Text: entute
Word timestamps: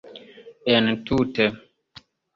entute 0.75 1.45